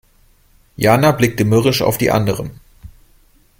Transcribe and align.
Jana 0.79 1.11
blickte 1.11 1.45
mürrisch 1.45 1.83
auf 1.83 1.99
die 1.99 2.09
anderen. 2.09 2.59